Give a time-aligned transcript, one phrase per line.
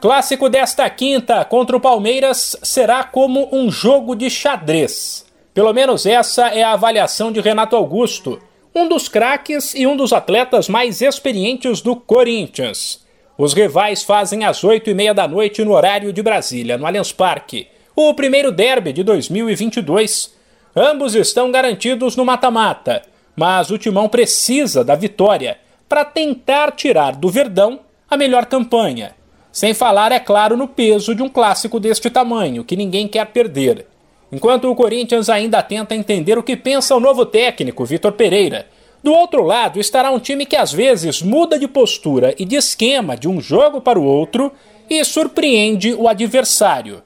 [0.00, 5.26] Clássico desta quinta contra o Palmeiras será como um jogo de xadrez.
[5.52, 8.40] Pelo menos essa é a avaliação de Renato Augusto,
[8.72, 13.04] um dos craques e um dos atletas mais experientes do Corinthians.
[13.36, 17.10] Os rivais fazem às oito e meia da noite no horário de Brasília, no Allianz
[17.10, 20.32] Parque, o primeiro derby de 2022.
[20.76, 23.02] Ambos estão garantidos no mata-mata,
[23.34, 25.58] mas o Timão precisa da vitória
[25.88, 29.17] para tentar tirar do Verdão a melhor campanha
[29.52, 33.86] sem falar, é claro, no peso de um clássico deste tamanho, que ninguém quer perder.
[34.30, 38.66] Enquanto o Corinthians ainda tenta entender o que pensa o novo técnico, Vitor Pereira.
[39.02, 43.16] Do outro lado estará um time que às vezes muda de postura e de esquema
[43.16, 44.52] de um jogo para o outro
[44.90, 47.02] e surpreende o adversário.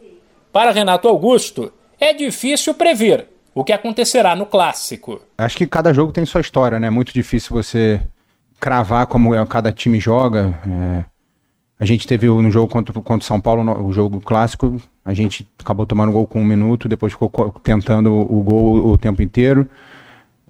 [0.52, 5.20] Para Renato Augusto, é difícil prever o que acontecerá no clássico.
[5.38, 6.88] Acho que cada jogo tem sua história, né?
[6.88, 8.00] É muito difícil você
[8.58, 10.58] cravar como é, cada time joga.
[10.66, 11.11] É
[11.82, 15.44] a gente teve no jogo contra, contra o São Paulo, o jogo clássico, a gente
[15.58, 17.28] acabou tomando gol com um minuto, depois ficou
[17.60, 19.68] tentando o gol o tempo inteiro.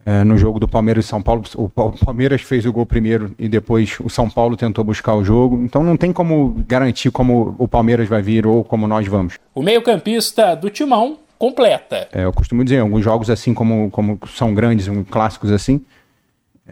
[0.05, 3.49] É, no jogo do Palmeiras e São Paulo, o Palmeiras fez o gol primeiro e
[3.49, 5.65] depois o São Paulo tentou buscar o jogo.
[5.65, 9.39] Então não tem como garantir como o Palmeiras vai vir ou como nós vamos.
[9.55, 12.09] O meio-campista do Timão completa.
[12.13, 15.81] É, eu costumo dizer, alguns jogos assim como, como são grandes, um, clássicos assim,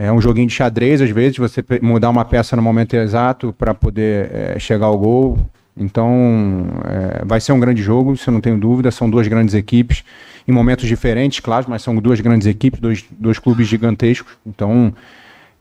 [0.02, 3.74] é um joguinho de xadrez, às vezes, você mudar uma peça no momento exato para
[3.74, 5.38] poder é, chegar ao gol.
[5.76, 8.90] Então, é, vai ser um grande jogo, se eu não tenho dúvida.
[8.90, 10.02] São duas grandes equipes,
[10.48, 14.32] em momentos diferentes, claro, mas são duas grandes equipes, dois, dois clubes gigantescos.
[14.46, 14.90] Então,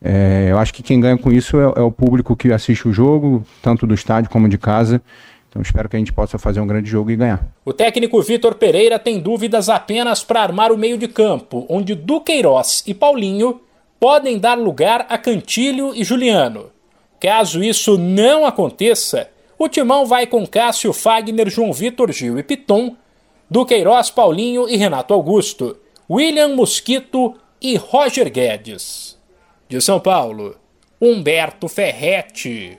[0.02, 2.94] é, eu acho que quem ganha com isso é, é, o público que assiste o
[2.94, 5.02] jogo, tanto do estádio como de casa.
[5.50, 7.46] Então, espero que a gente possa fazer um grande jogo e ganhar.
[7.62, 12.82] O técnico Vitor Pereira tem dúvidas apenas para armar o meio de campo, onde Duqueiroz
[12.86, 13.60] e Paulinho
[14.00, 16.72] podem dar lugar a Cantilho e Juliano.
[17.20, 22.96] Caso isso não aconteça, o timão vai com Cássio Fagner, João Vitor Gil e Piton,
[23.50, 25.76] Duqueiroz Paulinho e Renato Augusto,
[26.10, 29.18] William Mosquito e Roger Guedes.
[29.68, 30.56] De São Paulo,
[30.98, 32.78] Humberto Ferretti.